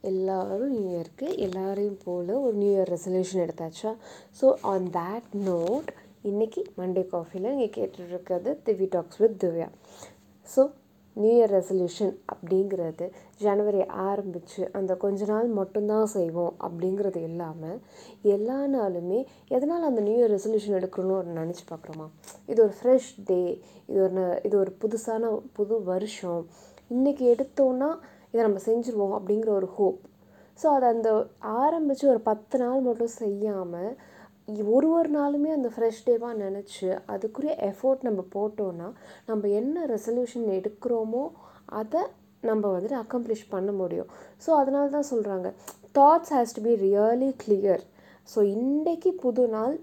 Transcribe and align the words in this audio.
எல்லோரும் 0.00 0.78
நியூ 0.78 0.98
இயர்க்கு 0.98 1.36
எல்லோரையும் 1.36 1.98
போல் 2.04 2.30
ஒரு 2.30 2.52
நியூ 2.52 2.78
இயர் 2.78 2.96
ரெசல்யூஷன் 2.96 3.48
எடுத்தாச்சா? 3.48 3.96
ஸோ 4.40 4.54
ஆன் 4.62 4.86
தேட் 4.86 5.30
நோட் 5.46 5.88
இன்றைக்கி 6.24 6.64
மண்டே 6.78 7.06
காஃபியில் 7.06 7.54
நீங்கள் 7.54 7.74
கேட்டுட்ருக்கிறது 7.76 8.56
Divi 8.66 8.86
talks 8.90 9.16
with 9.16 9.44
Divya. 9.44 9.68
So 10.56 10.70
new 11.12 11.44
year 11.44 11.50
resolution 11.50 12.16
அப்படிங்கிறது 12.34 13.10
ஜனவரி 13.38 13.86
ஆரம்பித்து 13.86 14.70
அந்த 14.72 14.94
கொஞ்ச 14.94 15.24
நாள் 15.24 15.46
மட்டும்தான் 15.46 16.06
செய்வோம் 16.06 16.54
அப்படிங்கிறது 16.60 17.16
இல்லாமல் 17.16 17.80
எல்லா 18.22 18.66
நாளுமே 18.66 19.24
எதனால் 19.48 19.82
அந்த 19.82 20.00
நியூ 20.00 20.16
இயர் 20.18 20.30
ரெசல்யூஷன் 20.30 20.78
எடுக்கணும்னு 20.78 21.18
ஒரு 21.18 21.32
நினச்சி 21.32 21.64
பார்க்குறோமா? 21.70 22.06
இது 22.46 22.62
ஒரு 22.62 22.72
ஃப்ரெஷ் 22.82 23.22
டே 23.24 23.62
இது 23.86 24.02
ஒரு 24.02 24.12
ந- 24.12 24.46
இது 24.46 24.58
ஒரு 24.58 24.76
புதுசான 24.80 25.40
புது 25.52 25.82
வருஷம். 25.82 26.46
இன்றைக்கி 26.94 27.34
எடுத்தோன்னா 27.34 27.98
இதை 28.34 28.40
நம்ம 28.42 28.60
செஞ்சுருவோம் 28.66 29.16
அப்படிங்கிற 29.18 29.50
ஒரு 29.50 29.66
ஹோப் 29.66 30.00
ஸோ 30.58 30.66
அதை 30.66 30.88
அந்த 30.88 31.10
ஆரம்பித்து 31.40 32.08
ஒரு 32.08 32.20
பத்து 32.20 32.58
நாள் 32.58 32.80
மட்டும் 32.80 33.14
செய்யாமல் 33.16 33.90
ஒரு 34.70 34.88
ஒரு 34.88 35.08
நாளுமே 35.08 35.50
அந்த 35.52 35.68
ஃப்ரெஷ் 35.68 36.04
டேவாக 36.06 36.34
நினச்சி 36.36 36.86
அதுக்குரிய 37.08 37.52
எஃபோர்ட் 37.60 38.02
நம்ம 38.02 38.20
போட்டோன்னா 38.34 38.88
நம்ம 39.26 39.48
என்ன 39.48 39.86
ரெசல்யூஷன் 39.86 40.46
எடுக்கிறோமோ 40.52 41.24
அதை 41.64 42.02
நம்ம 42.40 42.64
வந்துட்டு 42.72 42.98
அக்கம்ப்ளிஷ் 43.02 43.50
பண்ண 43.50 43.72
முடியும். 43.72 44.10
ஸோ 44.46 44.50
அதனால 44.50 44.88
தான் 44.88 45.10
சொல்கிறாங்க 45.10 45.48
thoughts 45.92 46.32
has 46.32 46.54
to 46.56 46.62
be 46.62 46.74
really 46.76 47.30
clear 47.44 47.82
so 48.28 48.40
இன்றைக்கி 48.54 49.10
புது 49.16 49.48
நாள் 49.48 49.74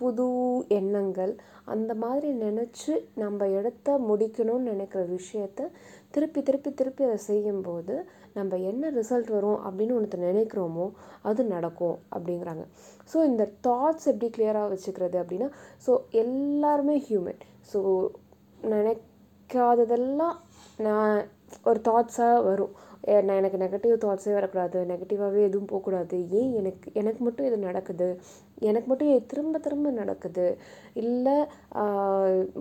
புது 0.00 0.26
எண்ணங்கள் 0.78 1.32
அந்த 1.74 1.92
மாதிரி 2.02 2.28
நினச்சி 2.44 2.92
நம்ம 3.22 3.46
இடத்த 3.58 3.96
முடிக்கணும்னு 4.08 4.70
நினைக்கிற 4.72 5.02
விஷயத்த 5.16 5.66
திருப்பி 6.14 6.40
திருப்பி 6.48 6.70
திருப்பி 6.72 7.02
அதை 7.08 7.18
செய்யும்போது 7.30 7.94
நம்ம 8.36 8.56
என்ன 8.70 8.90
ரிசல்ட் 8.98 9.30
வரும் 9.36 9.58
அப்படின்னு 9.66 9.96
ஒன்று 9.98 10.18
நினைக்கிறோமோ 10.28 10.86
அது 11.28 11.42
நடக்கும் 11.54 11.96
அப்படிங்கிறாங்க. 12.14 12.64
ஸோ 13.12 13.16
இந்த 13.30 13.44
தாட்ஸ் 13.66 14.08
எப்படி 14.12 14.28
கிளியராக 14.36 14.72
வச்சுக்கிறது 14.72 15.18
அப்படின்னா 15.22 15.48
ஸோ 15.86 15.94
எல்லாருமே 16.24 16.96
ஹியூமன் 17.08 17.40
ஸோ 17.72 17.80
நினைக்காததெல்லாம் 18.74 20.36
நான் 20.86 21.16
ஒரு 21.68 21.80
தாட்ஸாக 21.88 22.44
வரும். 22.48 22.74
நான் 23.26 23.38
எனக்கு 23.40 23.60
நெகட்டிவ் 23.62 23.94
தாட்ஸே 24.04 24.32
வரக்கூடாது. 24.38 24.78
நெகட்டிவாகவே 24.90 25.42
எதுவும் 25.48 25.70
போகக்கூடாது. 25.72 26.16
ஏன் 26.40 26.52
எனக்கு 26.60 26.88
எனக்கு 27.00 27.20
மட்டும் 27.26 27.48
இது 27.48 27.58
நடக்குது? 27.68 28.08
எனக்கு 28.68 28.88
மட்டும் 28.90 29.10
இது 29.12 29.20
திரும்ப 29.32 29.58
திரும்ப 29.66 29.90
நடக்குது? 30.00 30.46
இல்லை 31.04 31.36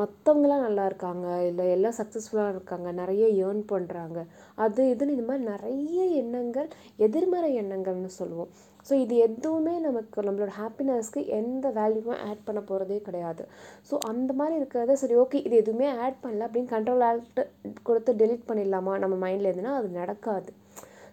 மற்றவங்களாம் 0.00 0.66
நல்லா 0.66 0.84
இருக்காங்க. 0.90 1.26
இல்லை 1.50 1.66
எல்லாம் 1.76 1.98
சக்ஸஸ்ஃபுல்லாக 2.00 2.54
இருக்காங்க. 2.56 2.88
நிறைய 3.00 3.24
ஏர்ன் 3.46 3.64
பண்ணுறாங்க 3.72 4.20
அது 4.64 4.82
இதுன்னு 4.92 5.16
இந்த 5.16 5.26
மாதிரி 5.30 5.44
நிறைய 5.54 6.02
எண்ணங்கள் 6.22 6.70
எதிர்மறை 7.06 7.50
எண்ணங்கள்னு 7.62 8.12
சொல்லுவோம். 8.20 8.52
ஸோ 8.88 8.92
இது 9.02 9.14
எதுவுமே 9.26 9.74
நமக்கு 9.84 10.24
நம்மளோட 10.26 10.52
ஹாப்பினஸ்க்கு 10.58 11.20
எந்த 11.38 11.66
வேல்யூவும் 11.78 12.18
ஆட் 12.28 12.42
பண்ண 12.46 12.60
போகிறதே 12.70 12.98
கிடையாது. 13.06 13.42
ஸோ 13.88 13.94
அந்த 14.10 14.30
மாதிரி 14.40 14.54
இருக்கிறத 14.60 14.96
சரி 15.02 15.14
ஓகே 15.22 15.38
இது 15.46 15.54
எதுவுமே 15.62 15.86
ஆட் 16.04 16.18
பண்ணல 16.24 16.46
அப்படின்னு 16.46 16.72
கண்ட்ரோல் 16.74 17.04
ஆல்ட் 17.08 17.40
கொடுத்து 17.88 18.12
டெலீட் 18.22 18.48
பண்ணிடலாமா? 18.50 18.94
நம்ம 19.04 19.16
மைண்டில் 19.24 19.52
எதுனா 19.52 19.72
அது 19.78 19.88
இருக்காது 20.24 20.52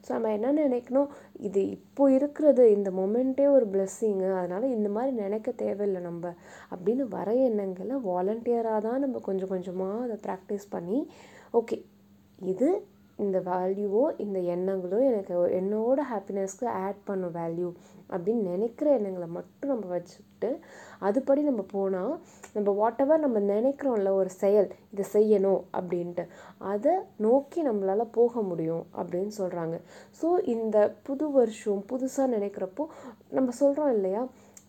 ஸோ 0.06 0.10
நம்ம 0.14 0.30
என்ன 0.32 0.52
நினைக்கணும்? 0.58 1.10
இது 1.48 1.62
இப்போ 1.70 2.04
இருக்கிறது 2.12 2.64
இந்த 2.76 2.90
மொமெண்ட்டே 2.92 3.46
ஒரு 3.56 3.66
பிளெஸ்ஸிங்கு 3.74 4.30
அதனால் 4.38 4.66
இந்த 4.76 4.90
மாதிரி 4.90 5.12
நினைக்க 5.16 5.50
தேவையில்லை 5.64 6.02
நம்ம. 6.02 6.24
அப்படின்னு 6.72 7.04
வர 7.18 7.28
எண்ணங்களை 7.48 7.98
வாலண்டியராக 8.10 8.80
தான் 8.88 9.04
நம்ம 9.06 9.20
கொஞ்சம் 9.28 9.52
கொஞ்சமாக 9.54 10.04
அதை 10.06 10.18
ப்ராக்டிஸ் 10.28 10.66
பண்ணி 10.70 11.00
ஓகே 11.54 11.78
இது 12.40 12.70
இந்த 13.22 13.38
வேல்யூவோ 13.48 14.04
இந்த 14.18 14.38
எண்ணங்களோ 14.54 15.00
எனக்கு 15.08 15.36
என்னோட 15.58 16.00
ஹாப்பினஸ்க்கு 16.10 16.68
ஆட் 16.82 17.02
பண்ணும் 17.06 17.36
வேல்யூ 17.36 17.70
அப்படின்னு 18.10 18.44
நினைக்கிற 18.52 18.88
எண்ணங்களை 18.94 19.28
மட்டும் 19.30 19.72
நம்ம 19.72 19.90
வச்சுக்கிட்டு 19.92 20.50
அதுபடி 21.02 21.42
நம்ம 21.42 21.64
போனால் 21.72 22.14
நம்ம 22.54 22.70
வாட் 22.74 23.02
எவர் 23.02 23.24
நம்ம 23.26 23.40
நினைக்கிறோம்ல 23.48 24.12
ஒரு 24.14 24.32
செயல் 24.38 24.70
இதை 24.92 25.06
செய்யணும் 25.14 25.62
அப்படின்ட்டு 25.74 26.24
அதை 26.66 26.94
நோக்கி 27.20 27.62
நம்மளால் 27.62 28.14
போக 28.14 28.42
முடியும் 28.42 28.86
அப்படின்னு 28.98 29.34
சொல்கிறாங்க 29.38 29.78
ஸோ 30.22 30.30
இந்த 30.48 30.78
புது 31.04 31.28
வருஷம் 31.32 31.84
புதுசாக 31.90 32.34
நினைக்கிறப்போ 32.36 32.86
நம்ம 33.32 33.50
சொல்கிறோம் 33.58 33.94
இல்லையா 33.94 34.24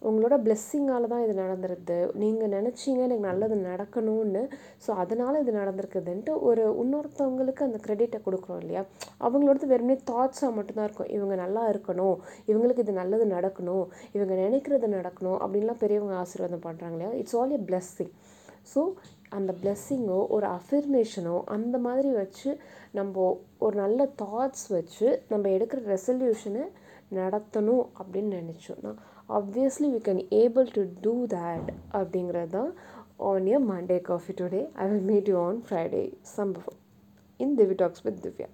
உங்களோட 0.09 0.37
பிளெஸ்ஸிங்கால் 0.45 1.09
தான் 1.13 1.25
இது 1.25 1.35
நடந்துருது. 1.43 1.99
நீங்கள் 2.23 2.53
நினச்சிங்க 2.57 3.03
எனக்கு 3.07 3.25
நல்லது 3.29 3.57
நடக்கணும்னு. 3.71 4.43
ஸோ 4.85 4.91
அதனால் 5.03 5.41
இது 5.43 5.53
நடந்திருக்குதுன்ட்டு 5.61 6.35
ஒரு 6.49 6.65
இன்னொருத்தவங்களுக்கு 6.83 7.67
அந்த 7.69 7.81
க்ரெடிட்டை 7.87 8.21
கொடுக்குறோம் 8.27 8.61
இல்லையா? 8.63 8.83
அவங்களோடது 9.27 9.71
வெறுமனே 9.73 9.99
தாட்ஸாக 10.11 10.53
மட்டும்தான் 10.59 10.89
இருக்கும். 10.89 11.13
இவங்க 11.17 11.37
நல்லா 11.45 11.65
இருக்கணும். 11.73 12.17
இவங்களுக்கு 12.51 12.85
இது 12.87 12.95
நல்லது 13.03 13.27
நடக்கணும். 13.37 13.87
இவங்க 14.17 14.35
நினைக்கிறது 14.45 14.89
நடக்கணும் 14.99 15.41
அப்படின்லாம் 15.43 15.83
பெரியவங்க 15.85 16.17
ஆசீர்வாதம் 16.25 16.67
பண்ணுறாங்க 16.69 16.97
இல்லையா? 16.99 17.13
It's 17.23 17.39
all 17.41 17.57
a 17.59 17.63
blessing 17.71 18.13
so 18.73 18.81
அந்த 19.31 19.51
பிளெஸ்ஸிங்கோ 19.61 20.19
ஒரு 20.37 20.47
அஃபிர்மேஷனோ 20.59 21.37
அந்த 21.55 21.77
மாதிரி 21.79 22.11
வச்சு 22.19 22.51
நம்ம 22.99 23.25
ஒரு 23.59 23.75
நல்ல 23.77 24.01
தாட்ஸ் 24.23 24.67
வச்சு 24.77 25.09
நம்ம 25.29 25.45
எடுக்கிற 25.49 25.81
ரெசல்யூஷனை 25.95 26.65
நடத்தணும் 27.19 27.85
அப்படின்னு 28.01 28.41
நினச்சோன்னா 28.41 28.93
obviously 29.39 29.89
we 29.95 30.01
can 30.09 30.23
able 30.43 30.69
to 30.73 30.83
do 31.01 31.15
that 31.27 31.71
அப்படிங்கிறது 31.99 32.53
தான் 32.57 32.71
on 33.31 33.47
a 33.47 33.59
Monday 33.71 34.01
coffee 34.01 34.33
today 34.41 34.63
I 34.85 34.89
will 34.89 35.07
meet 35.11 35.29
you 35.29 35.37
on 35.49 35.61
Friday 35.69 36.05
சம்பவம். 36.37 36.79
இன் 37.41 37.57
திவி 37.59 37.75
டாக்ஸ் 37.75 38.03
வித் 38.03 38.23
திவ்யா. 38.27 38.49